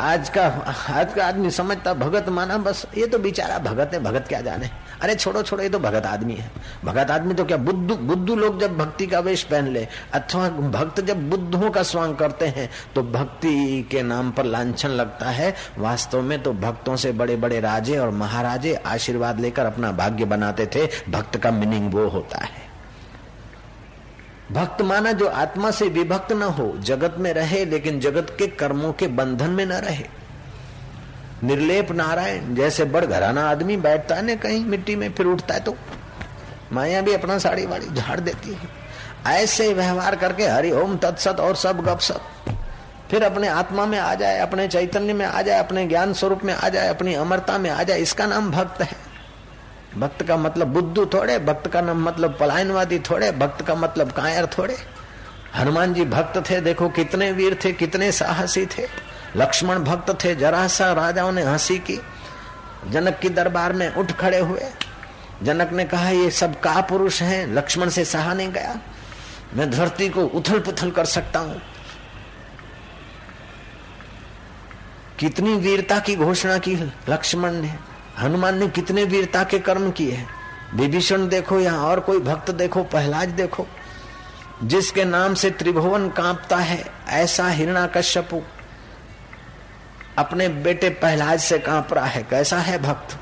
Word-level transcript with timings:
आज 0.00 0.28
का 0.28 0.44
आज 0.90 1.12
का 1.14 1.26
आदमी 1.26 1.50
समझता, 1.50 1.92
भगत 1.94 2.28
माना, 2.28 2.56
बस 2.58 2.84
ये 2.98 3.06
तो 3.06 3.18
बेचारा 3.18 3.58
भगत 3.58 3.90
है, 3.94 4.00
भगत 4.02 4.24
क्या 4.28 4.40
जाने? 4.40 4.70
अरे 5.02 5.14
छोड़ो 5.14 5.42
छोड़ो, 5.42 5.62
ये 5.62 5.68
तो 5.68 5.78
भगत 5.78 6.06
आदमी 6.06 6.34
है। 6.34 6.50
भगत 6.84 7.10
आदमी 7.10 7.34
तो 7.34 7.44
क्या 7.44 7.56
बुद्धू 7.58 7.96
बुद्धू 7.96 8.36
लोग 8.36 8.60
जब 8.60 8.76
भक्ति 8.78 9.06
का 9.06 9.20
वेश 9.20 9.42
पहन 9.42 9.68
ले, 9.68 9.86
अथवा 10.14 10.48
भक्त 10.48 11.00
जब 11.00 11.28
बुद्धों 11.30 11.70
का 11.70 11.82
स्वांग 11.82 12.16
करते 12.16 12.46
हैं 12.48 12.68
तो 12.94 13.02
भक्ति 13.02 13.86
के 13.90 14.02
नाम 14.02 14.30
पर 14.30 14.44
लांछन 14.44 14.88
लगता 14.90 15.30
है। 15.30 15.54
वास्तव 15.78 16.22
में 16.22 16.42
तो 16.42 16.52
भक्तों 16.52 16.96
से 16.96 17.12
बड़े 17.12 17.36
बड़े 17.36 17.60
राजे 17.60 17.98
और 17.98 18.10
महाराजे 18.12 18.74
आशीर्वाद 18.76 19.40
लेकर 19.40 19.66
अपना 19.66 19.92
भाग्य 19.92 20.24
बनाते 20.26 20.66
थे। 20.66 20.86
भक्त 21.10 21.36
का 21.36 21.50
मीनिंग 21.50 21.92
वो 21.94 22.08
होता 22.08 22.38
है। 22.38 22.63
भक्त 24.52 24.82
माना 24.82 25.12
जो 25.12 25.26
आत्मा 25.26 25.70
से 25.70 25.88
विभक्त 25.88 26.32
न 26.32 26.42
हो, 26.42 26.72
जगत 26.78 27.14
में 27.18 27.32
रहे, 27.32 27.64
लेकिन 27.64 28.00
जगत 28.00 28.34
के 28.38 28.46
कर्मों 28.46 28.92
के 28.92 29.06
बंधन 29.08 29.50
में 29.50 29.64
न 29.66 29.72
रहे। 29.72 30.04
निर्लेप 31.44 31.92
नारायण, 31.92 32.54
जैसे 32.54 32.84
बड़ 32.84 33.04
घराना 33.04 33.48
आदमी 33.50 33.76
बैठता 33.76 34.14
है 34.14 34.22
ना 34.22 34.34
कहीं 34.34 34.64
मिट्टी 34.64 34.96
में, 34.96 35.12
फिर 35.12 35.26
उठता 35.26 35.54
है 35.54 35.60
तो 35.60 35.76
माया 36.72 37.00
भी 37.00 37.12
अपना 37.12 37.38
साड़ी 37.38 37.66
वाड़ी 37.66 37.86
झाड़ 37.86 38.20
देती 38.20 38.54
है। 38.54 38.68
ऐसे 39.26 39.72
व्यवहार 39.72 40.16
करके 40.16 40.46
हरि 40.46 40.70
ओम 40.72 40.96
तत्सत 40.96 41.40
और 41.40 41.56
सब 41.56 41.80
गप 41.80 41.98
सप 41.98 42.20
फिर 43.10 43.22
अपने 43.22 43.48
आत्मा 43.48 43.86
में 43.86 43.98
आ 43.98 44.14
जाए, 44.14 44.38
अपने 44.38 44.68
चैतन्य 44.68 45.12
में 45.12 45.26
आ 45.26 45.42
जाए, 45.42 45.58
अपने 45.58 45.86
ज्ञान 45.86 46.12
स्वरूप 46.12 46.44
में 46.44 46.54
आ 46.54 46.68
जाए, 46.68 46.88
अपनी 46.88 47.14
अमरता 47.14 47.58
में 47.58 47.70
आ 47.70 47.82
जाए, 47.82 47.98
इसका 47.98 48.26
नाम 48.26 48.50
भक्त 48.50 48.82
है। 48.82 48.96
भक्त 49.98 50.22
का 50.22 50.36
मतलब 50.36 50.68
बुद्धू 50.68 51.06
थोड़े, 51.06 51.38
भक्त 51.38 51.68
का 51.68 51.80
नाम 51.80 52.02
मतलब 52.02 52.36
पलायनवादी 52.40 52.98
थोड़े, 52.98 53.32
भक्त 53.32 53.62
का 53.62 53.74
मतलब 53.74 54.12
कायर 54.12 54.46
थोड़े। 54.46 54.76
हनुमान 55.54 55.94
जी 55.94 56.04
भक्त 56.04 56.50
थे, 56.50 56.60
देखो 56.60 56.88
कितने 56.88 57.32
वीर 57.32 57.58
थे, 57.64 57.72
कितने 57.72 58.12
साहसी 58.12 58.66
थे। 58.66 58.86
लक्ष्मण 59.36 59.78
भक्त 59.78 60.24
थे, 60.24 60.34
जरा 60.34 60.68
सा 60.68 60.92
राजाओं 60.92 61.32
ने 61.32 61.42
हँसी 61.42 61.78
की। 61.78 62.00
जनक 62.88 63.18
की 63.18 63.28
दरबार 63.28 63.72
में 63.72 63.94
उठ 63.94 64.12
खड़े 64.12 64.38
हुए। 64.38 64.64
जनक 65.42 65.72
ने 65.72 65.84
कहा, 65.84 66.10
ये 66.10 66.30
सब 66.30 66.60
का 66.60 66.80
पुरुष 66.80 67.22
हैं? 67.22 67.54
लक्ष्मण 67.54 67.88
से 67.88 68.04
सहा 68.04 68.34
नहीं 68.34 68.52
गया। 68.52 68.80
मैं 69.54 69.70
धरती 69.70 70.08
को 70.08 70.20
उथल 70.20 70.60
पुथल 70.60 70.90
कर 70.90 71.04
सकता 71.04 71.38
हूँ। 71.38 71.62
कितनी 75.18 75.54
वीरता 75.54 75.98
की 75.98 76.16
घोषणा 76.16 76.58
की 76.58 76.76
लक्ष्मण 77.08 77.52
ने। 77.52 77.93
हनुमान 78.22 78.58
ने 78.58 78.68
कितने 78.68 79.04
वीरता 79.04 79.44
के 79.44 79.58
कर्म 79.58 79.90
किए 79.90 80.12
हैं। 80.12 80.28
विभीषण 80.74 81.28
देखो 81.28 81.60
या 81.60 81.76
और 81.76 82.00
कोई 82.00 82.18
भक्त 82.18 82.50
देखो, 82.50 82.82
पहलाज 82.82 83.28
देखो। 83.28 83.66
जिसके 84.64 85.04
नाम 85.04 85.34
से 85.34 85.50
त्रिभुवन 85.50 86.08
कांपता 86.08 86.56
है, 86.56 86.84
ऐसा 87.08 87.48
हिरणा 87.48 87.86
कश्यपु 87.86 88.42
अपने 90.18 90.48
बेटे 90.48 90.88
पहलाज 90.88 91.40
से 91.40 91.58
काँप 91.58 91.94
रहा 91.94 92.06
है। 92.06 92.22
कैसा 92.22 92.58
है 92.58 92.78
भक्त? 92.78 93.18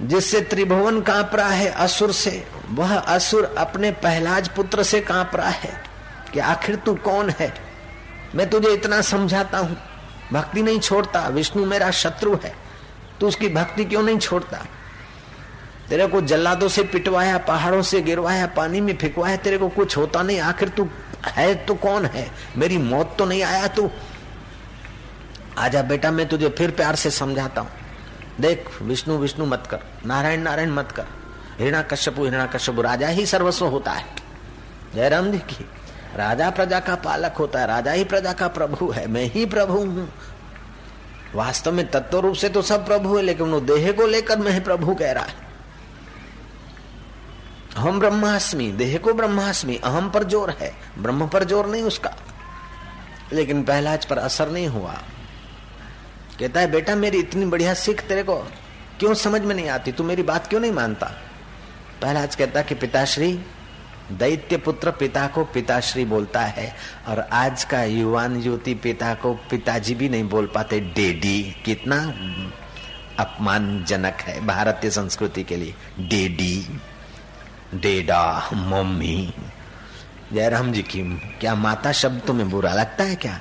जिससे 0.00 0.40
त्रिभुवन 0.40 1.00
काँप 1.00 1.30
रहा 1.34 1.50
है 1.50 1.68
असुर 1.68 2.12
से, 2.12 2.46
वह 2.70 2.98
असुर 2.98 3.54
अपने 3.58 3.90
पहलाज 3.90 4.48
पुत्र 4.48 4.82
से 4.82 5.00
काँप 5.00 5.30
रहा 5.34 5.48
है 5.48 5.82
कि 6.32 6.40
आखिर 6.40 6.76
तू 6.76 6.94
कौन 6.94 7.30
है? 7.30 7.54
मैं 8.34 8.50
तुझे 8.50 8.68
इतना 8.68 9.00
समझाता 9.00 9.58
हूँ। 9.58 9.91
भक्ति 10.32 10.62
नहीं 10.62 10.80
छोड़ता। 10.80 11.28
विष्णु 11.28 11.66
मेरा 11.66 11.90
शत्रु 11.90 12.38
है। 12.44 12.54
तू 13.20 13.28
उसकी 13.28 13.48
भक्ति 13.48 13.84
क्यों 13.84 14.02
नहीं 14.02 14.18
छोड़ता? 14.18 14.66
तेरे 15.88 16.06
को 16.06 16.20
जल्लादों 16.20 16.68
से 16.68 16.82
पिटवाया, 16.82 17.38
पहाड़ों 17.38 17.82
से 17.82 18.00
गिरवाया, 18.02 18.46
पानी 18.46 18.80
में 18.80 18.96
फिकवाया, 18.96 19.36
तेरे 19.36 19.58
को 19.58 19.68
कुछ 19.68 19.96
होता 19.96 20.22
नहीं। 20.22 20.40
आखिर 20.40 20.68
तू 20.68 20.88
है 21.26 21.54
तो 21.54 21.74
कौन 21.74 22.06
है? 22.06 22.30
मेरी 22.56 22.78
मौत 22.78 23.16
तो 23.18 23.24
नहीं 23.24 23.42
आया 23.42 23.66
तू। 23.66 23.90
आजा 25.58 25.82
बेटा, 25.82 26.10
मैं 26.10 26.28
तुझे 26.28 26.48
फिर 26.48 26.70
प्यार 26.70 26.96
से 26.96 27.10
समझाता 27.10 27.60
हूँ। 27.60 27.70
देख, 28.40 28.82
विष्णु 28.82 29.18
विष्णु 29.18 29.46
मत 29.46 29.64
कर। 29.70 29.80
नारायण 30.06 30.40
नारायण 30.40 30.70
मत 30.70 30.92
कर। 30.92 31.04
हिरणा 31.58 31.82
कश्यपु 31.82 32.24
हिरणा 32.24 32.46
कश्यपु 32.46 32.82
राजा 32.82 33.08
ही 33.08 33.26
सर्वस्व 33.26 33.66
होता 33.66 33.90
है। 33.90 34.04
जयराम 34.94 35.32
जी 35.32 35.38
की 35.38 35.64
राजा 36.16 36.50
प्रजा 36.50 36.80
का 36.80 36.94
पालक 36.94 37.32
होता 37.32 37.60
है। 37.60 37.66
राजा 37.66 37.92
ही 37.92 38.04
प्रजा 38.04 38.32
का 38.32 38.48
प्रभु 38.48 38.90
है। 38.90 39.06
मैं 39.06 39.24
ही 39.24 39.46
प्रभु 39.46 39.72
हूँ। 39.72 40.12
वास्तव 41.34 41.72
में 41.72 41.90
तत्व 41.90 42.18
रूप 42.18 42.34
से 42.34 42.48
तो 42.48 42.62
सब 42.62 42.86
प्रभु 42.86 43.16
है, 43.16 43.22
लेकिन 43.22 43.46
वो 43.46 43.60
देह 43.60 43.92
को 43.92 44.06
लेकर 44.06 44.38
मैं 44.38 44.64
प्रभु 44.64 44.94
कह 44.94 45.12
रहा 45.12 45.24
है। 45.24 45.34
हम 47.76 48.00
ब्रह्मास्मि, 48.00 48.72
देह 48.72 48.98
को 48.98 49.12
ब्रह्मास्मि, 49.12 49.76
अहम 49.76 50.10
पर 50.10 50.24
ज़ोर 50.24 50.50
है, 50.50 50.76
ब्रह्म 50.98 51.28
पर 51.28 51.44
ज़ोर 51.44 51.66
नहीं 51.66 51.82
उसका। 51.82 52.14
लेकिन 53.32 53.62
पहलाज 53.62 54.04
पर 54.04 54.18
असर 54.18 54.48
नहीं 54.48 54.68
हुआ। 54.68 54.92
कहता 56.40 56.60
है, 56.60 56.70
बेटा, 56.70 56.94
मेरी 56.94 57.18
इतनी 57.18 57.44
बढ़िया 57.44 57.74
सिख 57.74 58.00
तेरे 58.00 58.22
को 58.22 58.36
क्यों 58.98 59.14
समझ 59.14 59.42
में 59.42 59.54
नहीं 59.54 59.68
आती? 59.68 59.92
तू 59.92 60.04
मेरी 60.04 60.22
बात 60.22 60.46
क्यों 60.46 60.60
नहीं 60.60 60.72
मानता? 60.72 61.06
पहलाज 62.02 62.34
कहता 62.34 62.62
कि, 62.62 62.74
पिताश्री 62.74 63.40
दैत्य 64.12 64.56
पुत्र 64.56 64.90
पिता 64.90 65.26
को 65.26 65.44
पिताश्री 65.44 66.04
बोलता 66.04 66.40
है 66.40 66.76
और 67.08 67.20
आज 67.20 67.64
का 67.64 67.84
युवान 67.84 68.42
युवती 68.42 68.74
पिता 68.74 69.14
को 69.14 69.34
पिताजी 69.34 69.94
भी 69.94 70.08
नहीं 70.08 70.24
बोल 70.24 70.46
पाते। 70.46 70.80
डेडी, 70.80 71.62
कितना 71.64 71.96
अपमानजनक 73.18 74.14
है 74.14 74.46
भारतीय 74.46 74.90
संस्कृति 74.90 75.42
के 75.42 75.56
लिए। 75.56 75.74
डेडी, 76.00 76.80
डेडा, 77.74 78.50
मम्मी। 78.54 79.34
जयराम 80.32 80.72
जी 80.72 80.82
की, 80.82 81.02
क्या 81.40 81.54
माता 81.54 81.92
शब्द 81.92 82.22
तुम्हें 82.26 82.50
बुरा 82.50 82.72
लगता 82.72 83.04
है 83.04 83.14
क्या? 83.14 83.40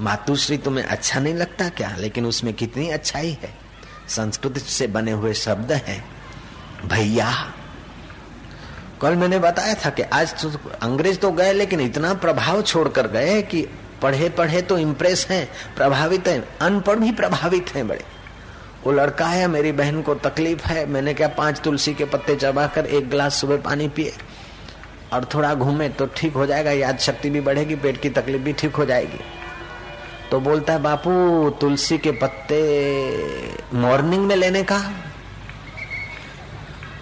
मातुश्री 0.00 0.58
तुम्हें 0.58 0.84
अच्छा 0.84 1.20
नहीं 1.20 1.34
लगता 1.34 1.68
क्या? 1.68 1.96
लेकिन 1.96 2.26
उसमें 2.26 2.54
कितनी 2.54 2.88
अच्छाई 2.88 3.38
है। 3.42 3.58
संस्कृत 4.08 4.58
से 4.58 4.86
बने 4.86 5.12
हुए 5.12 5.34
शब्द 5.34 5.72
हैं। 5.72 6.10
भैया 6.86 7.54
कल 9.02 9.14
मैंने 9.16 9.38
बताया 9.38 9.74
था 9.74 9.90
कि 9.90 10.02
आज 10.02 10.34
तो 10.42 10.50
अंग्रेज़ 10.82 11.18
तो 11.18 11.30
गए, 11.32 11.52
लेकिन 11.52 11.80
इतना 11.80 12.14
प्रभाव 12.14 12.62
छोड़कर 12.62 13.06
गए 13.06 13.42
कि 13.42 13.66
पढ़े 14.02 14.28
पढ़े 14.28 14.62
तो 14.62 14.78
इम्प्रेस 14.78 15.26
हैं, 15.30 15.48
प्रभावित 15.76 16.28
हैं, 16.28 16.58
अनपढ़ 16.58 16.98
भी 16.98 17.12
प्रभावित 17.12 17.74
हैं 17.74 17.88
बड़े। 17.88 18.04
वो 18.86 18.92
लड़का 18.92 19.26
है, 19.26 19.46
मेरी 19.46 19.72
बहन 19.72 20.02
को 20.02 20.14
तकलीफ़ 20.14 20.66
है, 20.66 20.86
मैंने 20.86 21.14
क्या 21.14 21.28
पाँच 21.28 21.60
तुलसी 21.60 21.94
के 21.94 22.04
पत्ते 22.04 22.36
चबाकर 22.36 22.86
एक 22.86 23.10
गिलास 23.10 23.34
सुबह 23.34 23.56
पानी 23.56 23.88
पिए? 23.88 24.12
और 25.12 25.24
थोड़ा 25.24 25.54
घूमे 25.54 25.88
तो 25.88 26.06
ठीक 26.06 26.32
हो 26.32 26.46
जाएगा, 26.46 26.70
याद 26.70 26.98
शक्ति 26.98 27.30
भी 27.30 27.40
बढ़ेगी, 27.40 27.74
पेट 27.74 28.00
की 28.00 28.10
तकलीफ़ 28.10 28.42
भी 28.42 28.52
ठीक 28.52 28.74
हो 28.74 28.84
जाएगी। 28.84 29.20
तो 30.30 30.40
बोलता 30.40 30.72
है, 30.72 30.82
बापू, 30.82 31.50
तुलसी 31.50 31.98
के 31.98 32.10
पत्ते 32.12 32.60
मॉर्निंग 33.74 34.26
में 34.26 34.36
लेने 34.36 34.62
का? 34.62 34.78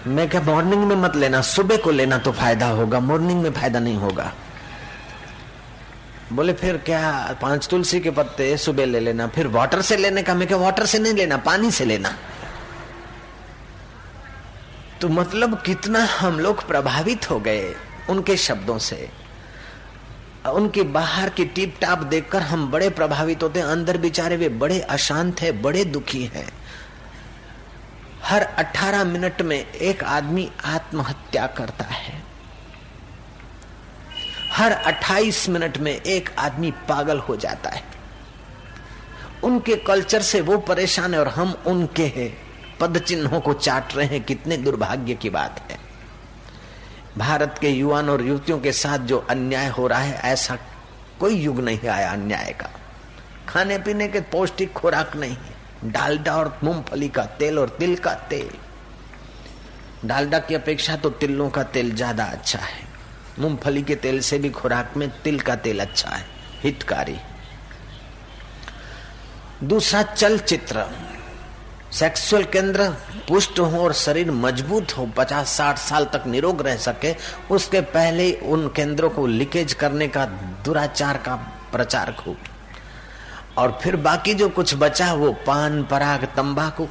मैं 0.08 0.28
क्या 0.28 0.40
मॉर्निंग 0.40 0.84
में 0.84 0.96
मत 0.96 1.16
लेना, 1.16 1.40
सुबह 1.40 1.76
को 1.76 1.90
लेना 1.90 2.18
तो 2.18 2.32
फ़ायदा 2.32 2.66
होगा 2.68 3.00
मॉर्निंग 3.00 3.42
में 3.42 3.52
फ़ायदा 3.52 3.78
नहीं 3.78 3.96
होगा। 3.96 4.32
बोले, 6.32 6.52
फिर 6.52 6.76
क्या, 6.76 7.36
पाँच 7.42 7.68
तुलसी 7.68 8.00
के 8.00 8.10
पत्ते 8.10 8.56
सुबह 8.56 8.86
ले 8.86 9.00
लेना, 9.00 9.26
फिर 9.26 9.46
वाटर 9.46 9.82
से 9.82 9.96
लेने 9.96 10.22
का, 10.22 10.34
मैं 10.34 10.48
क्या 10.48 10.56
वाटर 10.56 10.86
से 10.86 10.98
नहीं 10.98 11.12
लेना, 11.12 11.36
पानी 11.36 11.70
से 11.70 11.84
लेना। 11.84 12.14
तो 15.00 15.08
मतलब 15.08 15.62
कितना 15.62 16.04
हम 16.04 16.40
लोग 16.40 16.66
प्रभावित 16.66 17.30
हो 17.30 17.40
गए 17.40 17.74
उनके 18.10 18.36
शब्दों 18.36 18.78
से। 18.78 19.08
उनकी 20.46 20.82
बाहर 20.82 21.28
की 21.28 21.44
टिप 21.44 21.74
टाप 21.80 21.98
देखकर 21.98 22.42
हम 22.42 22.70
बड़े 22.70 22.88
प्रभावित 22.90 23.42
होते 23.42 23.60
अंदर 23.60 23.98
बेचारे 23.98 24.36
वे 24.36 24.48
बड़े 24.48 24.80
अशांत 24.80 25.40
है, 25.40 25.52
बड़े 25.62 25.84
दुखी 25.84 26.24
हैं। 26.24 26.57
हर 28.28 28.42
18 28.42 29.04
मिनट 29.04 29.42
में 29.42 29.72
एक 29.72 30.04
आदमी 30.04 30.52
आत्महत्या 30.64 31.46
करता 31.46 31.84
है। 31.84 32.22
हर 34.52 34.72
28 34.72 35.48
मिनट 35.48 35.78
में 35.78 35.92
एक 35.92 36.30
आदमी 36.38 36.70
पागल 36.70 37.18
हो 37.18 37.36
जाता 37.36 37.70
है। 37.70 37.82
उनके 39.44 39.76
कल्चर 39.76 40.22
से 40.22 40.40
वो 40.40 40.58
परेशान 40.58 41.14
है 41.14 41.20
और 41.20 41.28
हम 41.28 41.62
उनके 41.66 42.06
हैं। 42.06 42.38
पद 42.80 42.98
चिन्हों 42.98 43.40
को 43.40 43.52
चाट 43.52 43.96
रहे 43.96 44.06
हैं। 44.06 44.24
कितने 44.24 44.56
दुर्भाग्य 44.56 45.14
की 45.14 45.30
बात 45.30 45.70
है। 45.70 45.78
भारत 47.18 47.54
के 47.60 47.68
युवान 47.68 48.08
और 48.08 48.22
युवतियों 48.22 48.58
के 48.58 48.72
साथ 48.72 48.98
जो 48.98 49.26
अन्याय 49.30 49.68
हो 49.68 49.86
रहा 49.86 50.00
है, 50.00 50.14
ऐसा 50.14 50.58
कोई 51.20 51.34
युग 51.34 51.60
नहीं 51.60 51.88
आया 51.88 52.12
अन्याय 52.12 52.54
का। 52.60 52.70
खाने 53.48 53.78
पीने 53.78 54.08
के 54.08 54.20
पौष्टिक 54.20 54.72
खुराक 54.72 55.16
नहीं 55.16 55.36
डालडा 55.84 56.36
और 56.36 56.58
मूंगफली 56.64 57.08
का 57.08 57.24
तेल 57.38 57.58
और 57.58 57.68
तिल 57.68 57.96
का 57.96 58.14
तेल। 58.30 58.50
डालडा 60.04 60.38
की 60.38 60.54
अपेक्षा 60.54 60.96
तो 60.96 61.10
तिलों 61.10 61.48
का 61.50 61.62
तेल 61.64 61.94
ज़्यादा 61.94 62.24
अच्छा 62.24 62.58
है। 62.58 62.86
मूंगफली 63.38 63.82
के 63.82 63.94
तेल 63.96 64.20
से 64.20 64.38
भी 64.38 64.50
खुराक 64.50 64.96
में 64.96 65.08
तिल 65.22 65.40
का 65.40 65.54
तेल 65.56 65.80
अच्छा 65.80 66.10
है। 66.10 66.24
हितकारी। 66.62 67.16
दूसरा 69.62 70.02
चलचित्र। 70.04 70.84
सेक्सुअल 71.92 72.44
केंद्र 72.44 72.88
पुष्ट 73.28 73.58
हो 73.58 73.82
और 73.84 73.92
शरीर 73.92 74.30
मज़बूत 74.30 74.96
हो 74.96 75.06
पचास 75.16 75.48
साठ 75.48 75.78
साल 75.78 76.04
तक 76.04 76.26
निरोग 76.26 76.60
रह 76.62 76.76
सके, 76.76 77.14
उसके 77.50 77.80
पहले 77.80 78.32
उन 78.32 78.68
केंद्रों 78.68 79.10
को 79.10 79.26
लीकेज 79.26 79.72
करने 79.72 80.08
का 80.08 80.24
दुराचार 80.64 81.16
का 81.18 81.36
प्रचार 81.72 82.12
खूब। 82.12 82.36
और 83.58 83.78
फिर 83.82 83.96
बाकी 83.98 84.34
जो 84.34 84.48
कुछ 84.48 84.74
बचा 84.74 85.12
वो 85.14 85.32
पान, 85.46 85.82
पराग, 85.84 86.24
तंबाकू। 86.36 86.86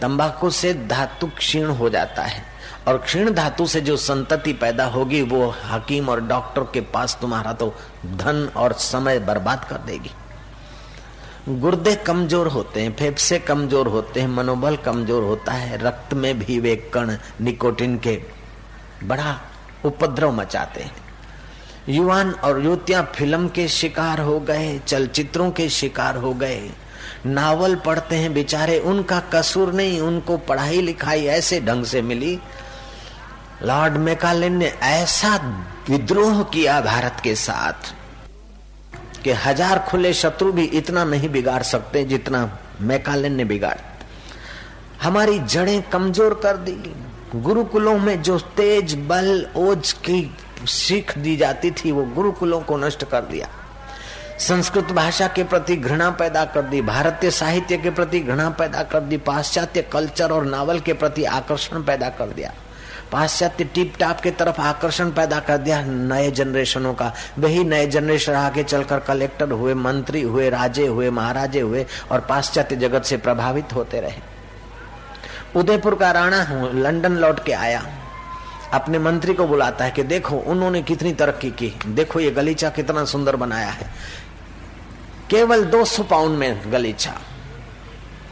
तंबाकू 0.00 0.50
से 0.52 0.72
धातु 0.88 1.26
क्षीण 1.36 1.66
हो 1.70 1.88
जाता 1.90 2.22
है 2.22 2.42
और 2.88 2.98
क्षीण 2.98 3.32
धातु 3.34 3.66
से 3.66 3.80
जो 3.80 3.96
संतति 3.98 4.52
पैदा 4.52 4.84
होगी 4.86 5.22
वो 5.22 5.48
हकीम 5.64 6.08
और 6.08 6.20
डॉक्टर 6.26 6.62
के 6.72 6.80
पास 6.92 7.16
तुम्हारा 7.20 7.52
तो 7.52 7.74
धन 8.06 8.48
और 8.56 8.72
समय 8.74 9.18
बर्बाद 9.20 9.64
कर 9.64 9.78
देगी। 9.86 10.10
गुर्दे 11.50 11.94
कमज़ोर 11.96 12.46
होते 12.46 12.80
हैं, 12.82 12.94
फेफसे 12.96 13.38
कमज़ोर 13.40 13.88
होते 13.88 14.20
हैं, 14.20 14.28
मनोबल 14.28 14.76
कमज़ोर 14.76 15.22
होता 15.22 15.52
है, 15.52 15.76
रक्त 15.78 16.14
में 16.14 16.38
भी 16.38 16.58
वे 16.60 16.74
कण, 16.94 17.16
निकोटिन 17.40 17.98
के 17.98 18.20
बड़ा 19.04 19.38
उपद्रव 19.84 20.32
मचाते 20.32 20.82
हैं। 20.82 21.09
युवान 21.88 22.30
और 22.34 22.62
युवतियाँ 22.64 23.02
फ़िल्म 23.14 23.48
के 23.48 23.66
शिकार 23.68 24.20
हो 24.20 24.38
गए, 24.40 24.78
चलचित्रों 24.86 25.50
के 25.50 25.68
शिकार 25.68 26.16
हो 26.16 26.32
गए। 26.34 26.70
नावल 27.26 27.74
पढ़ते 27.76 28.16
हैं 28.16 28.32
बेचारे, 28.34 28.78
उनका 28.80 29.20
कसूर 29.34 29.72
नहीं, 29.72 30.00
उनको 30.00 30.36
पढ़ाई 30.38 30.80
लिखाई 30.80 31.24
ऐसे 31.28 31.60
ढंग 31.60 31.84
से 31.84 32.02
मिली। 32.02 32.38
लॉर्ड 33.62 33.96
मेकालिन 33.98 34.56
ने 34.56 34.66
ऐसा 34.82 35.34
विद्रोह 35.90 36.42
किया 36.44 36.80
भारत 36.80 37.20
के 37.24 37.34
साथ 37.34 37.92
कि 39.24 39.30
हज़ार 39.38 39.78
खुले 39.88 40.12
शत्रु 40.14 40.52
भी 40.52 40.64
इतना 40.64 41.04
नहीं 41.04 41.28
बिगाड़ 41.28 41.62
सकते 41.62 42.04
जितना 42.04 42.48
मैकालिन 42.80 43.34
ने 43.34 43.44
बिगाड़। 43.44 43.76
हमारी 45.02 45.38
जड़ें 45.38 45.82
कमज़ोर 45.82 46.34
कर 46.42 46.56
दी। 46.58 46.94
गुरुकुलों 47.34 47.98
में 47.98 48.22
जो 48.22 48.38
तेज 48.56 48.94
बल, 49.08 49.46
ओज 49.56 49.92
की 49.92 50.22
सीख 50.66 51.18
दी 51.18 51.36
जाती 51.36 51.70
थी, 51.70 51.92
वो 51.92 52.04
गुरुकुलों 52.04 52.60
को 52.60 52.76
नष्ट 52.76 53.04
कर 53.04 53.20
दिया। 53.20 53.48
संस्कृत 54.38 54.84
भाषा 54.84 55.28
के 55.28 55.44
प्रति 55.44 55.76
घृणा 55.76 56.10
पैदा 56.10 56.44
कर 56.44 56.62
दी, 56.62 56.82
भारतीय 56.82 57.30
साहित्य 57.30 57.78
के 57.78 57.90
प्रति 57.90 58.20
घृणा 58.20 58.50
पैदा 58.50 58.82
कर 58.82 59.00
दी, 59.00 59.16
पाश्चात्य 59.16 59.82
कल्चर 59.82 60.32
और 60.32 60.44
नावल 60.44 60.80
के 60.80 60.92
प्रति 60.92 61.24
आकर्षण 61.24 61.82
पैदा 61.82 62.08
कर 62.08 62.26
दिया। 62.26 62.52
पाश्चात्य 63.12 63.64
टिप 63.64 63.94
टाप 63.98 64.20
के 64.20 64.30
तरफ़ 64.30 64.60
आकर्षण 64.60 65.10
पैदा 65.10 65.40
कर 65.40 65.58
दिया 65.58 65.82
नए 65.82 66.30
जनरेशनों 66.30 66.94
का। 66.94 67.12
वही 67.38 67.64
नए 67.64 67.86
जनरेशन 67.86 68.32
आगे 68.32 68.62
चलकर 68.62 68.98
कलेक्टर 68.98 69.50
हुए, 69.50 69.74
मंत्री 69.74 70.22
हुए, 70.22 70.50
राजे 70.50 70.86
हुए, 70.86 71.10
महाराजे 71.10 71.60
हुए 71.60 71.86
और 72.12 72.20
पाश्चात्य 72.20 72.76
जगत 72.76 73.04
से 73.04 73.16
प्रभावित 73.16 73.72
होते 73.72 74.00
रहे। 74.00 74.20
उदयपुर 75.56 75.94
का 75.94 76.10
राणा 76.10 76.42
हूँ, 76.42 76.74
लंदन 76.74 77.12
लौट 77.12 77.44
के 77.44 77.52
आया। 77.52 77.82
अपने 78.72 78.98
मंत्री 78.98 79.34
को 79.34 79.46
बुलाता 79.46 79.84
है 79.84 79.90
कि 79.90 80.02
देखो, 80.02 80.36
उन्होंने 80.36 80.82
कितनी 80.82 81.12
तरक्की 81.12 81.50
की। 81.50 81.74
देखो, 81.86 82.20
ये 82.20 82.30
गलीचा 82.30 82.70
कितना 82.70 83.04
सुंदर 83.04 83.36
बनाया 83.36 83.70
है। 83.70 83.90
केवल 85.30 85.64
200 85.64 86.02
पाउंड 86.02 86.38
में 86.38 86.72
गलीचा। 86.72 87.14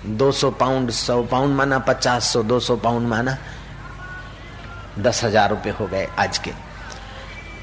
200 0.06 0.50
पाउंड 0.50 0.90
100 0.90 1.22
पाउंड 1.22 1.54
माना 1.54 1.78
50 1.78 2.32
सौ 2.32 2.42
200 2.42 2.76
पाउंड 2.76 3.08
माना 3.08 3.38
दस 4.98 5.24
हज़ार 5.24 5.50
रुपये 5.50 5.72
हो 5.72 5.86
गए 5.86 6.08
आज 6.18 6.38
के। 6.38 6.50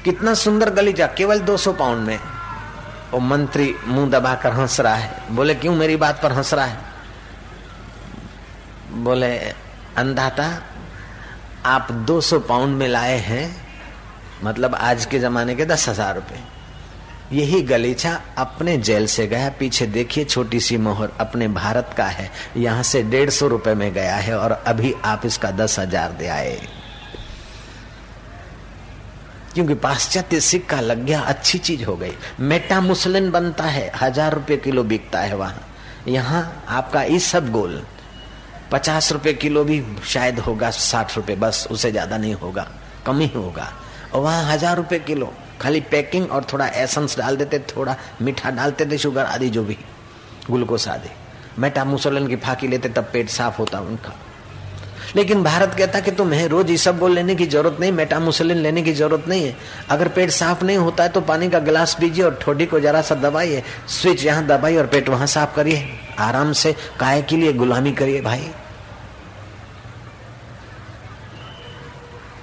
कितना 0.04 0.34
सुंदर 0.34 0.70
गलीचा, 0.70 1.06
केवल 1.06 1.40
200 1.40 1.72
पाउंड 1.72 2.06
में। 2.06 2.18
वो 3.12 3.18
मंत्री 3.18 3.74
मुँह 3.86 4.10
दबाकर 4.10 4.52
हंस 4.52 4.80
रहा 4.80 4.94
है। 4.94 5.22
बोले, 5.30 5.54
क्यों 5.54 5.74
मेरी 5.74 5.96
बात 5.96 6.22
पर 6.22 6.32
हंस 6.32 6.54
रहा 6.54 6.64
है? 6.64 6.78
बोले 8.92 9.36
अंधाता 9.96 10.62
आप 11.66 11.88
200 12.06 12.38
पाउंड 12.40 12.76
में 12.78 12.88
लाए 12.88 13.16
हैं 13.18 13.56
मतलब 14.44 14.74
आज 14.74 15.04
के 15.06 15.18
जमाने 15.18 15.54
के 15.54 15.64
दस 15.64 15.88
हज़ार 15.88 16.14
रुपये 16.14 16.38
यही 17.32 17.60
गलीचा 17.62 18.12
अपने 18.38 18.76
जेल 18.78 19.06
से 19.06 19.26
गया, 19.26 19.48
पीछे 19.58 19.86
देखिए 19.86 20.24
छोटी 20.24 20.60
सी 20.60 20.76
मोहर, 20.76 21.10
अपने 21.20 21.48
भारत 21.48 21.94
का 21.96 22.04
है, 22.04 22.30
यहाँ 22.56 22.82
से 22.82 23.02
डेढ़ 23.02 23.30
सौ 23.30 23.46
रुपए 23.48 23.74
में 23.74 23.92
गया 23.94 24.16
है 24.16 24.38
और 24.38 24.52
अभी 24.52 24.94
आप 25.04 25.26
इसका 25.26 25.50
दस 25.50 25.78
हज़ार 25.78 26.12
दे 26.12 26.26
आए। 26.26 26.56
क्योंकि 29.54 29.74
पाश्चात्य 29.74 30.40
सिक्का 30.40 30.80
लग 30.80 31.04
गया, 31.04 31.20
अच्छी 31.20 31.58
चीज़ 31.58 31.84
हो 31.84 31.96
गई। 31.96 32.12
मेटा 32.40 32.80
मुसलिन 32.80 33.30
बनता 33.30 33.64
है, 33.64 33.90
हज़ार 34.00 34.34
रुपए 34.34 34.56
किलो 34.56 34.84
बिकता 34.84 35.20
है 35.20 35.36
वहाँ। 35.36 35.66
यहाँ 36.08 36.64
आपका 36.68 37.02
इस 37.02 37.30
सब 37.30 37.50
गोल। 37.52 37.82
पचास 38.72 39.12
रुपए 39.12 39.32
किलो 39.34 39.64
भी 39.64 39.82
शायद 40.04 40.38
होगा, 40.38 40.70
साठ 40.70 41.16
रुपए, 41.16 41.34
बस 41.36 41.66
उससे 41.70 41.90
ज़्यादा 41.90 42.16
नहीं 42.18 42.34
होगा, 42.34 42.68
कम 43.06 43.20
ही 43.20 43.30
होगा। 43.34 43.72
और 44.14 44.20
वहाँ 44.20 44.44
हज़ार 44.44 44.76
रुपए 44.76 44.98
किलो, 45.00 45.32
खाली 45.60 45.80
पैकिंग 45.90 46.30
और 46.30 46.46
थोड़ा 46.52 46.66
एसेंस 46.66 47.18
डाल 47.18 47.36
देते, 47.36 47.58
थोड़ा 47.70 47.96
मीठा 48.22 48.50
डालते 48.52 48.86
थे 48.86 48.98
शुगर 48.98 49.24
आदि 49.24 49.48
जो 49.50 49.64
भी 49.64 49.76
ग्लूकोस 50.50 50.88
आदि। 50.88 51.10
मेटा 51.58 51.84
मुसलन 51.84 52.26
की 52.26 52.36
फाकी 52.36 52.68
लेते, 52.68 52.88
तब 52.88 53.08
पेट 53.12 53.28
साफ़ 53.30 53.58
होता 53.58 53.80
उनका। 53.80 54.14
लेकिन 55.16 55.42
भारत 55.42 55.74
कहता 55.78 56.00
कि 56.00 56.10
तुम्हें 56.10 56.46
रोज 56.48 56.70
ये 56.70 56.76
सब 56.76 56.98
बोल 56.98 57.12
लेने 57.12 57.34
की 57.34 57.46
ज़रूरत 57.46 57.76
नहीं 57.80 57.92
मेटा 57.92 58.18
मुसलिन 58.20 58.56
लेने 58.56 58.82
की 58.82 58.92
ज़रूरत 58.92 59.28
नहीं 59.28 59.44
है। 59.44 59.54
अगर 59.90 60.08
पेट 60.08 60.30
साफ़ 60.30 60.64
नहीं 60.64 60.76
होता 60.78 61.02
है 61.02 61.08
तो 61.08 61.20
पानी 61.22 61.48
का 61.50 61.58
गिलास 61.58 61.96
पीजिए 62.00 62.24
और 62.24 62.38
ठोडी 62.42 62.66
को 62.66 62.80
जरा 62.80 63.02
सा 63.02 63.14
दबाइए, 63.14 63.62
स्विच 63.88 64.24
यहाँ 64.24 64.46
दबाइए 64.46 64.76
और 64.76 64.86
पेट 64.86 65.08
वहाँ 65.08 65.26
साफ़ 65.26 65.54
करिए। 65.56 65.88
आराम 66.18 66.52
से 66.54 66.74
काय 67.00 67.22
के 67.22 67.36
लिए 67.36 67.52
गुलामी 67.52 67.92
करिए 67.92 68.20
भाई? 68.20 68.50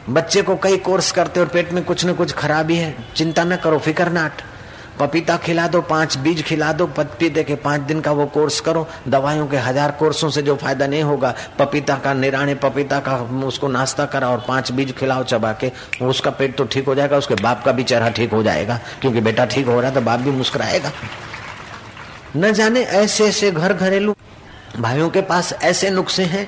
बच्चे 0.09 0.41
को 0.41 0.55
कई 0.55 0.77
कोर्स 0.79 1.11
करते 1.11 1.39
और 1.39 1.47
पेट 1.47 1.71
में 1.73 1.83
कुछ 1.85 2.05
न 2.05 2.13
कुछ 2.13 2.33
खराबी 2.33 2.75
है, 2.75 2.95
चिंता 3.15 3.43
न 3.43 3.55
करो, 3.55 3.77
फिकर 3.79 4.11
नाट 4.11 4.41
पपीता 4.99 5.35
खिला 5.37 5.67
दो, 5.67 5.81
पाँच 5.81 6.17
बीज 6.17 6.43
खिला 6.45 6.71
दो 6.73 6.85
पपीते 6.87 7.43
के 7.43 7.55
पाँच 7.57 7.81
दिन 7.81 8.01
का 8.01 8.11
वो 8.11 8.25
कोर्स 8.25 8.59
करो, 8.59 8.85
दवाइयों 9.07 9.47
के 9.47 9.57
हज़ार 9.57 9.91
कोर्सों 9.99 10.29
से 10.29 10.41
जो 10.41 10.55
फ़ायदा 10.55 10.87
नहीं 10.87 11.03
होगा, 11.03 11.33
पपीता 11.59 11.95
का 11.97 12.13
निराने 12.13 12.55
पपीता 12.55 12.99
का 12.99 13.15
उसको 13.47 13.67
नाश्ता 13.67 14.05
करा 14.05 14.29
और 14.29 14.43
पाँच 14.47 14.71
बीज 14.71 14.95
खिलाओ, 14.97 15.23
चबा 15.23 15.53
के, 15.53 15.71
उसका 16.01 16.31
पेट 16.31 16.57
तो 16.57 16.65
ठीक 16.65 16.85
हो 16.87 16.95
जाएगा, 16.95 17.17
उसके 17.17 17.35
बाप 17.35 17.63
का 17.65 17.71
भी 17.71 17.83
चेहरा 17.83 18.09
ठीक 18.09 18.31
हो 18.33 18.43
जाएगा, 18.43 18.79
क्योंकि 19.01 19.21
बेटा 19.21 19.45
ठीक 19.45 19.67
हो 19.67 19.79
रहा 19.79 19.89
है 19.89 19.95
तो 19.95 20.01
बाप 20.01 20.19
भी 20.19 20.31
मुस्कुराएगा। 20.31 20.91
न 22.35 22.51
जाने 22.53 22.81
ऐसे 22.81 23.25
ऐसे 23.25 23.51
घर 23.51 23.73
घरेलू 23.73 24.15
भाइयों 24.75 25.09
के 25.09 25.21
पास 25.23 25.51
ऐसे 25.53 25.89
नुस्खे 25.89 26.23
हैं। 26.25 26.47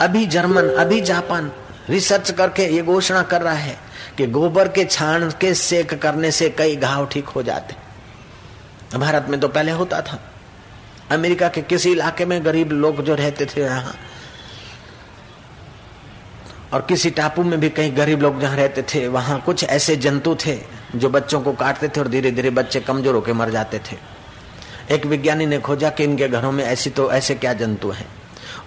अभी 0.00 0.26
जर्मन, 0.26 0.68
अभी 0.70 1.00
जापान 1.00 1.50
रिसर्च 1.90 2.30
करके 2.30 2.66
ये 2.66 2.82
घोषणा 2.82 3.22
कर 3.24 3.42
रहा 3.42 3.54
है 3.54 3.76
कि 4.16 4.26
गोबर 4.28 4.68
के 4.68 4.84
छाण 4.86 5.28
के 5.40 5.52
सेक 5.54 5.94
करने 5.94 6.30
से 6.30 6.48
कई 6.50 6.76
घाव 6.76 7.06
ठीक 7.06 7.28
हो 7.28 7.42
जाते। 7.42 8.98
भारत 8.98 9.26
में 9.28 9.38
तो 9.40 9.48
पहले 9.48 9.72
होता 9.72 10.00
था। 10.02 10.18
अमेरिका 11.12 11.48
के 11.48 11.62
किसी 11.62 11.90
इलाके 11.92 12.24
में 12.24 12.44
गरीब 12.44 12.72
लोग 12.72 13.02
जो 13.04 13.14
रहते 13.14 13.46
थे 13.46 13.60
यहाँ, 13.60 13.94
और 16.72 16.86
किसी 16.88 17.10
टापू 17.12 17.42
में 17.42 17.58
भी 17.60 17.68
कई 17.70 17.90
गरीब 17.92 18.22
लोग 18.22 18.40
जहाँ 18.40 18.56
रहते 18.56 18.82
थे, 18.84 19.06
वहाँ 19.08 19.40
कुछ 19.40 19.64
ऐसे 19.64 19.96
जंतु 19.98 20.34
थे 20.46 20.58
जो 20.94 21.08
बच्चों 21.10 21.40
को 21.40 21.52
काटते 21.54 21.88
थे 21.88 22.00
और 22.00 22.08
धीरे 22.08 22.30
धीरे 22.30 22.50
बच्चे 22.52 22.80
कमज़ोर 22.80 23.14
होकर 23.14 23.32
मर 23.32 23.50
जाते 23.50 23.78
थे। 23.80 23.96
एक 24.92 25.06
विज्ञानी 25.06 25.46
ने 25.46 25.58
खोजा 25.58 25.90
कि 25.90 26.04
इनके 26.04 26.28
घरों 26.28 26.50
में 26.52 26.64
ऐसी 26.64 26.90
तो 26.90 27.10
ऐसे 27.12 27.34
क्या 27.34 27.52
जंतु 27.54 27.90
हैं? 27.90 28.06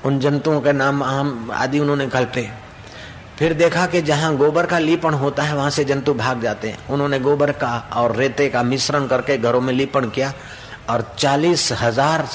उन 0.05 0.19
जंतुओं 0.19 0.59
के 0.61 0.71
नाम 0.73 1.03
आम 1.03 1.51
आदि 1.53 1.79
उन्होंने 1.79 2.07
कल्पे। 2.07 2.47
फिर 3.38 3.53
देखा 3.53 3.85
कि 3.85 4.01
जहाँ 4.01 4.35
गोबर 4.38 4.65
का 4.65 4.79
लीपण 4.79 5.13
होता 5.13 5.43
है, 5.43 5.55
वहाँ 5.55 5.69
से 5.69 5.83
जंतु 5.85 6.13
भाग 6.13 6.41
जाते 6.41 6.69
हैं। 6.69 6.88
उन्होंने 6.89 7.19
गोबर 7.19 7.51
का 7.53 7.77
और 7.95 8.15
रेते 8.15 8.49
का 8.49 8.63
मिश्रण 8.63 9.07
करके 9.07 9.38
घरों 9.38 9.61
में 9.61 9.73
लीपण 9.73 10.09
किया 10.09 10.33
और 10.89 11.05
चालीस 11.17 11.71
हज़ार 11.81 12.27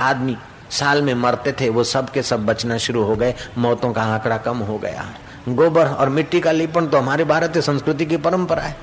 आदमी 0.00 0.36
साल 0.70 1.02
में 1.02 1.12
मरते 1.14 1.52
थे। 1.52 1.68
वो 1.68 1.84
सब 1.84 2.10
के 2.10 2.22
सब 2.22 2.46
बचना 2.46 2.78
शुरू 2.78 3.02
हो 3.02 3.16
गए। 3.16 3.34
मौतों 3.58 3.92
का 3.92 4.02
आंकड़ा 4.04 4.36
कम 4.38 4.58
हो 4.60 4.78
गया। 4.78 5.04
गोबर 5.50 5.86
और 5.86 6.08
मिट्टी 6.08 6.40
का 6.40 6.52
लीपण 6.52 6.86
तो 6.86 6.98
हमारे 6.98 7.24
भारतीय 7.24 7.62
संस्कृति 7.62 8.06
की 8.06 8.16
परंपरा 8.18 8.62
है। 8.62 8.76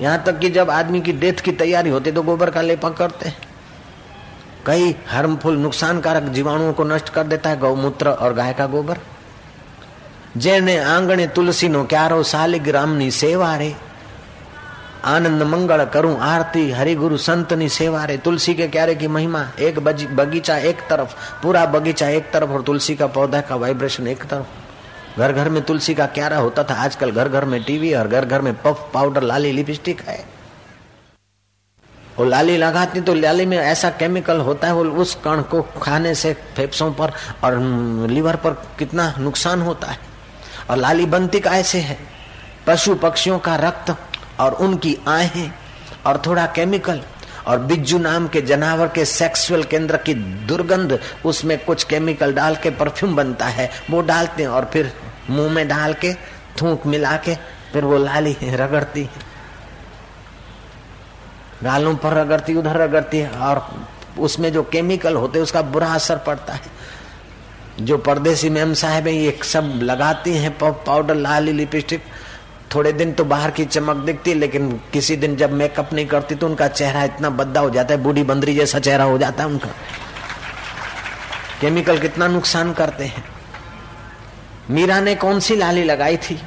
यहाँ 0.00 0.22
तक 0.26 0.38
कि 0.38 0.50
जब 0.50 0.70
आदमी 0.70 1.00
की 1.00 1.12
डेथ 1.14 1.40
की 1.40 1.52
तैयारी 1.54 1.90
होती 1.90 2.10
है 2.10 2.16
तो 2.16 2.22
गोबर 2.22 2.50
का 2.50 2.62
लेपन 2.62 2.92
करते 2.92 3.28
हैं। 3.28 3.36
कई 4.65 4.95
हार्मफुल 5.07 5.57
नुकसानकारक 5.57 6.31
जीवाणुओं 6.31 6.73
को 6.73 6.83
नष्ट 6.85 7.09
कर 7.09 7.27
देता 7.27 7.49
है 7.49 7.59
गौमूत्र 7.59 8.09
और 8.17 8.33
गाय 8.35 8.53
का 8.53 8.67
गोबर 8.69 8.97
જેને 10.37 10.73
આંગણે 10.85 11.25
તુલસીનો 11.35 11.81
ક્યારો 11.91 12.17
શાલિગ્રામની 12.31 13.11
સેવા 13.19 13.51
રે 13.57 13.69
आनंद 15.05 15.43
मंगल 15.43 15.81
करूं 15.85 16.13
आरती 16.23 16.63
हरिगुरु 16.71 17.17
संतनी 17.19 17.67
सेवा 17.69 18.03
रे 18.05 18.17
तुलसी 18.17 18.53
के 18.53 18.67
क्यारे 18.67 18.95
की 18.95 19.07
महिमा 19.07 19.41
एक 19.59 19.79
बगीचा 20.15 20.57
एक 20.69 20.79
तरफ 20.89 21.15
पूरा 21.43 21.65
बगीचा 21.67 22.07
एक 22.11 22.31
तरफ 22.33 22.49
और 22.49 22.61
तुलसी 22.61 22.95
का 22.95 23.07
पौधा 23.17 23.41
का 23.41 23.55
वाइब्रेशन 23.57 24.07
एक 24.07 24.23
तरफ 24.23 25.19
घर 25.19 25.31
घर 25.33 25.49
में 25.49 25.61
तुलसी 25.63 25.93
का 25.95 26.05
क्यारा 26.17 26.37
होता 26.37 26.63
था 26.63 26.75
आजकल 26.83 27.11
घर 27.13 27.29
घर 27.29 27.45
में 27.45 27.61
टीवी 27.63 27.93
और 27.93 28.07
घर 28.09 28.25
घर 28.27 28.41
में 28.41 28.53
पफ 28.57 28.89
पाउडर 28.93 29.23
लाली 29.23 29.51
लिपस्टिक 29.53 30.01
है 30.07 30.19
वो 32.18 32.24
लाली 32.24 32.56
लगाती 32.56 33.00
तो 33.00 33.14
लाली 33.14 33.46
में 33.46 33.56
ऐसा 33.58 33.90
केमिकल 33.90 34.40
होता 34.40 34.66
है, 34.66 34.74
वो 34.74 34.84
उस 34.84 35.14
कण 35.14 35.42
को 35.42 35.62
खाने 35.62 36.14
से 36.14 36.32
फेफड़ों 36.56 36.92
पर 36.92 37.12
और 37.44 37.58
लीवर 38.10 38.36
पर 38.36 38.50
कितना 38.78 39.14
नुकसान 39.18 39.62
होता 39.62 39.90
है। 39.90 39.98
और 40.70 40.76
लाली 40.76 41.06
बनती 41.06 41.40
का 41.40 41.50
ऐसे 41.50 41.78
है? 41.78 41.98
पशु 42.66 42.94
पक्षियों 42.94 43.38
का 43.38 43.56
रक्त 43.56 43.96
और 44.40 44.52
उनकी 44.52 44.96
आहें 45.08 45.50
और 46.06 46.22
थोड़ा 46.26 46.46
केमिकल 46.46 47.00
और 47.46 47.58
बिज्जू 47.58 47.98
नाम 47.98 48.28
के 48.28 48.42
जानवर 48.42 48.88
के 48.88 49.04
सेक्सुअल 49.04 49.62
केंद्र 49.62 49.96
की 49.96 50.14
दुर्गंध, 50.14 50.98
उसमें 51.24 51.64
कुछ 51.64 51.84
केमिकल 51.84 52.32
डाल 52.32 52.56
के 52.56 52.70
परफ्यूम 52.70 53.16
बनता 53.16 53.46
है। 53.46 53.70
वो 53.90 54.00
डालते 54.00 54.42
हैं 54.42 54.50
और 54.50 54.70
फिर 54.72 54.92
मुँह 55.30 55.52
में 55.52 55.68
डाल 55.68 55.94
के, 55.94 56.14
थूक 56.60 56.86
मिला 56.86 57.16
के, 57.16 57.34
फिर 57.72 57.84
वो 57.84 57.98
लाली 57.98 58.36
रगड़ती 58.42 59.02
है। 59.02 59.31
गालों 61.62 61.94
पर 61.96 62.12
रगड़ती, 62.12 62.54
उधर 62.54 62.76
रगड़ती 62.76 63.18
है, 63.18 63.30
और 63.30 63.66
उसमें 64.18 64.52
जो 64.52 64.62
केमिकल 64.62 65.14
होते 65.14 65.38
हैं, 65.38 65.42
उसका 65.42 65.62
बुरा 65.62 65.86
असर 65.86 66.16
पड़ता 66.16 66.52
है। 66.52 66.70
जो 67.80 67.98
परदेसी 67.98 68.50
मैम 68.50 68.74
साहब 68.74 69.06
है, 69.06 69.14
ये 69.14 69.38
सब 69.44 69.80
लगाती 69.82 70.36
हैं 70.36 70.58
पाउडर 70.58 71.14
लाली 71.14 71.52
लिपस्टिक 71.52 72.02
थोड़े 72.74 72.92
दिन 72.92 73.12
तो 73.12 73.24
बाहर 73.24 73.50
की 73.50 73.64
चमक 73.64 73.96
दिखती 73.96 74.30
है, 74.30 74.36
लेकिन 74.36 74.80
किसी 74.92 75.16
दिन 75.16 75.36
जब 75.36 75.52
मेकअप 75.52 75.92
नहीं 75.92 76.06
करती 76.06 76.34
तो 76.34 76.46
उनका 76.46 76.68
चेहरा 76.68 77.04
इतना 77.04 77.30
बद्दा 77.30 77.60
हो 77.60 77.70
जाता 77.70 77.94
है, 77.94 78.02
बूढ़ी 78.02 78.22
बंदरी 78.22 78.54
जैसा 78.54 78.78
चेहरा 78.78 79.04
हो 79.04 79.18
जाता 79.18 79.42
है 79.42 79.48
उनका। 79.48 79.68
केमिकल 81.60 81.98
कितना 81.98 82.26
नुकसान 82.26 82.72
करते 82.72 83.04
हैं। 83.04 83.24
मीरा 84.70 85.00
ने 85.00 85.14
कौन 85.14 85.40
सी 85.40 85.56
लाली 85.56 85.84
लगाई 85.84 86.16
थी? 86.16 86.40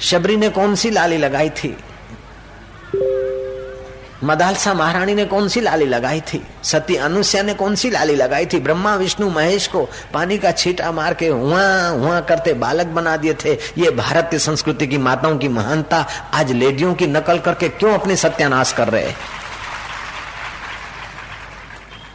शबरी 0.00 0.36
ने 0.36 0.48
कौन 0.48 0.74
सी 0.74 0.90
लाली 0.90 1.16
लगाई 1.16 1.50
थी? 1.50 1.76
मदालसा 4.24 4.74
महारानी 4.74 5.14
ने 5.14 5.24
कौन 5.24 5.48
सी 5.48 5.60
लाली 5.60 5.84
लगाई 5.84 6.20
थी? 6.20 6.46
सती 6.62 6.96
अनुष्या 6.96 7.42
ने 7.42 7.54
कौन 7.54 7.74
सी 7.74 7.90
लाली 7.90 8.14
लगाई 8.14 8.46
थी? 8.46 8.60
ब्रह्मा, 8.60 8.94
विष्णु, 8.94 9.30
महेश 9.30 9.66
को 9.66 9.88
पानी 10.14 10.38
का 10.38 10.52
छीटा 10.52 10.92
मार 10.92 11.14
के 11.14 11.28
हुआ 11.28 11.88
हुआ 11.88 12.20
करते 12.20 12.52
बालक 12.54 12.86
बना 12.86 13.16
दिए 13.16 13.34
थे। 13.34 13.52
ये 13.78 13.90
भारतीय 13.90 14.38
संस्कृति 14.38 14.86
की 14.86 14.98
माताओं 14.98 15.38
की 15.38 15.48
महानता, 15.48 16.06
आज 16.34 16.52
लेडियों 16.52 16.94
की 16.94 17.06
नकल 17.06 17.38
करके 17.38 17.68
क्यों 17.68 17.94
अपने 17.94 18.16
सत्यानाश 18.16 18.72
कर 18.72 18.88
रहे 18.88 19.12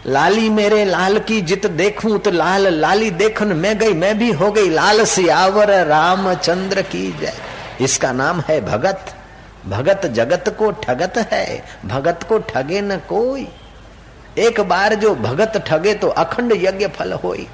लाली 0.08 0.50
मेरे 0.50 0.86
लाल 0.86 1.20
की 1.20 1.42
जित 1.42 1.66
देखूँ 1.66 2.20
तो 2.20 2.32
लाल, 2.32 2.68
लाली 2.68 3.12
देखन 3.12 3.48
मैं 3.48 3.78
गई, 3.78 3.94
मैं 3.94 4.18
भी 4.18 4.32
हो 4.32 4.52
गई। 4.52 4.70
लाल 4.70 5.06
सियावर 5.06 5.86
रामचंद्र 5.86 6.82
की 6.82 7.20
जय। 7.22 7.34
इसका 7.82 8.12
नाम 8.12 8.42
है 8.42 8.62
भगत। 8.66 9.15
भगत 9.68 10.06
जगत 10.06 10.56
को 10.60 10.72
ठगत 10.72 11.18
है, 11.32 11.64
भगत 11.86 12.24
को 12.30 12.38
ठगे 12.40 12.82
न 12.82 12.98
कोई। 12.98 13.48
एक 14.38 14.62
बार 14.62 14.96
जो 14.96 15.16
भगत 15.16 15.64
ठगे 15.68 15.94
तो 15.94 16.08
अखंड 16.08 16.54
यज्ञ 16.56 16.88
फल 16.88 17.14
होई। 17.14 17.48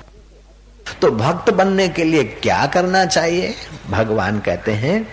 तो 1.02 1.12
भक्त 1.12 1.50
बनने 1.50 1.88
के 1.88 2.04
लिए 2.04 2.24
क्या 2.24 2.66
करना 2.66 3.06
चाहिए? 3.06 3.54
भगवान 3.90 4.40
कहते 4.40 4.72
हैं 4.72 5.08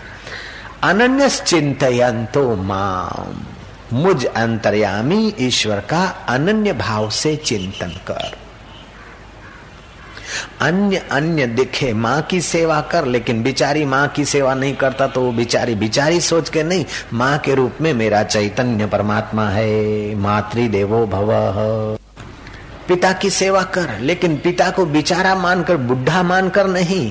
अनन्य 0.83 1.29
चिंतयंतो 1.31 2.57
माम। 2.57 3.45
मुझ 3.93 4.25
अंतर्यामी 4.27 5.35
ईश्वर 5.41 5.81
का 5.81 6.05
अनन्य 6.29 6.73
भाव 6.73 7.11
से 7.11 7.37
चिंतन 7.37 7.91
कर। 8.07 8.37
अन्य 10.61 10.97
अन्य 11.11 11.47
दिखे, 11.47 11.93
माँ 11.93 12.21
की 12.23 12.41
सेवा 12.41 12.81
कर, 12.81 13.05
लेकिन 13.05 13.43
बिचारी 13.43 13.85
माँ 13.85 14.07
की 14.09 14.25
सेवा 14.25 14.55
नहीं 14.55 14.75
करता 14.77 15.07
तो 15.07 15.21
वो 15.21 15.33
बिचारी 15.33 15.75
बिचारी 15.75 16.21
सोच 16.21 16.49
के 16.49 16.63
नहीं, 16.63 16.85
माँ 17.13 17.39
के 17.39 17.55
रूप 17.55 17.77
में 17.81 17.93
मेरा 17.95 18.23
चैतन्य 18.23 18.87
परमात्मा 18.87 19.49
है 19.49 20.15
मातृ 20.15 20.67
देवो 20.69 21.07
भव। 21.07 21.31
पिता 22.89 23.13
की 23.13 23.31
सेवा 23.31 23.63
कर, 23.63 23.99
लेकिन 24.01 24.37
पिता 24.37 24.71
को 24.71 24.87
बिचारा 24.87 25.35
मानकर, 25.35 25.77
बुढ़ा 25.77 26.23
मानकर 26.23 26.67
नहीं, 26.67 27.11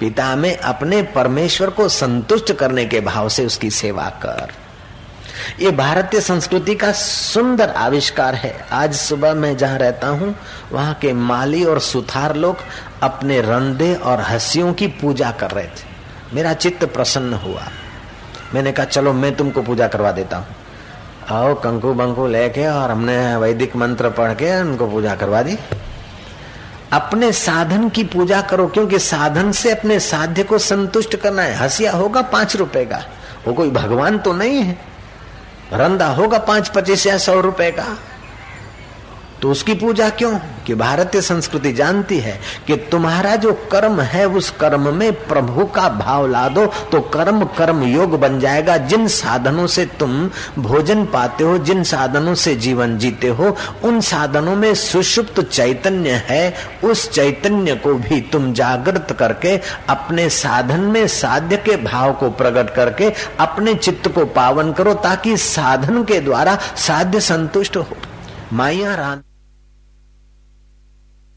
पिता 0.00 0.34
में 0.36 0.56
अपने 0.56 1.02
परमेश्वर 1.14 1.70
को 1.70 1.88
संतुष्ट 1.88 2.52
करने 2.52 2.84
के 2.84 3.00
भाव 3.00 3.28
से 3.28 3.46
उसकी 3.46 3.70
सेवा 3.70 4.08
कर। 4.22 4.52
ये 5.60 5.70
भारतीय 5.70 6.20
संस्कृति 6.20 6.74
का 6.74 6.92
सुंदर 6.92 7.68
आविष्कार 7.68 8.34
है। 8.34 8.66
आज 8.72 8.94
सुबह 8.94 9.34
मैं 9.34 9.56
जहाँ 9.56 9.78
रहता 9.78 10.08
हूँ, 10.08 10.34
वहाँ 10.72 10.94
के 10.94 11.12
माली 11.12 11.64
और 11.64 11.78
सुथार 11.78 12.36
लोग 12.36 12.56
अपने 13.02 13.40
रंधे 13.40 13.94
और 13.94 14.20
हंसियों 14.20 14.72
की 14.72 14.86
पूजा 14.86 15.30
कर 15.30 15.50
रहे 15.50 15.66
थे। 15.66 15.86
मेरा 16.34 16.52
चित्त 16.52 16.84
प्रसन्न 16.84 17.32
हुआ। 17.32 17.62
मैंने 18.54 18.72
कहा, 18.72 18.86
चलो, 18.86 19.12
मैं 19.12 19.36
तुमको 19.36 19.62
पूजा 19.62 19.88
करवा 19.88 20.12
देता 20.12 20.36
हूँ। 20.36 20.46
आओ, 21.28 21.54
कंकु 21.54 21.92
बंकु 21.92 22.26
लेके 22.26 22.66
और 22.66 22.90
हमने 22.90 23.36
वैदिक 23.36 23.76
मंत्र 23.76 24.10
पढ़ 24.10 24.32
के 24.32 24.60
उनको 24.60 24.86
पूजा 24.86 25.14
करवा 25.14 25.42
दी। 25.42 25.58
अपने 26.92 27.32
साधन 27.32 27.88
की 27.88 28.04
पूजा 28.04 28.40
करो, 28.40 28.66
क्योंकि 28.66 28.98
साधन 28.98 29.52
से 29.52 29.70
अपने 29.70 30.00
साध्य 30.00 30.42
को 30.42 30.58
संतुष्ट 30.58 31.16
करना 31.16 31.42
है। 31.42 31.54
हसिया 31.54 31.92
होगा, 31.92 32.22
पाँच 32.22 32.56
रुपए 32.56 32.84
का। 32.84 33.04
वो 33.46 33.54
कोई 33.54 33.70
भगवान 33.70 34.18
तो 34.18 34.32
नहीं 34.32 34.62
है। 34.62 34.87
रंदा 35.72 36.06
होगा 36.08 36.38
पाँच 36.38 36.68
पच्चीस 36.68 37.06
या 37.06 37.18
सौ 37.18 37.40
रुपए 37.40 37.70
का। 37.70 37.86
तो 39.42 39.50
उसकी 39.50 39.74
पूजा 39.74 40.08
क्यों? 40.10 40.38
कि 40.66 40.74
भारतीय 40.74 41.20
संस्कृति 41.20 41.72
जानती 41.72 42.18
है 42.18 42.38
कि 42.66 42.76
तुम्हारा 42.76 43.36
जो 43.36 43.52
कर्म 43.72 44.00
है, 44.00 44.26
उस 44.28 44.50
कर्म 44.50 44.94
में 44.94 45.12
प्रभु 45.26 45.64
का 45.64 45.88
भाव 45.88 46.26
ला 46.26 46.48
दो 46.48 46.66
तो 46.66 47.00
कर्म 47.00 47.44
कर्म 47.44 47.82
योग 47.82 48.18
बन 48.20 48.40
जाएगा। 48.40 48.76
जिन 48.76 49.06
साधनों 49.08 49.66
से 49.66 49.84
तुम 49.86 50.30
भोजन 50.58 51.04
पाते 51.04 51.44
हो, 51.44 51.58
जिन 51.58 51.82
साधनों 51.84 52.34
से 52.34 52.54
जीवन 52.56 52.98
जीते 52.98 53.28
हो, 53.28 53.56
उन 53.84 54.00
साधनों 54.00 54.56
में 54.56 54.74
सुषुप्त 54.74 55.40
चैतन्य 55.40 56.22
है। 56.26 56.54
उस 56.84 57.10
चैतन्य 57.10 57.74
को 57.74 57.94
भी 57.94 58.20
तुम 58.20 58.52
जागृत 58.52 59.16
करके, 59.18 59.56
अपने 59.88 60.28
साधन 60.28 60.80
में 60.80 61.06
साध्य 61.08 61.56
के 61.56 61.76
भाव 61.76 62.12
को 62.12 62.30
प्रकट 62.30 62.74
करके, 62.74 63.12
अपने 63.40 63.74
चित्त 63.74 64.08
को 64.08 64.24
पावन 64.24 64.72
करो, 64.72 64.94
ताकि 64.94 65.36
साधन 65.36 66.04
के 66.04 66.20
द्वारा 66.20 66.58
साध्य 66.76 67.20
संतुष्ट 67.20 67.76
हो। 67.76 67.86
माइया 68.52 68.94
रान 68.94 69.20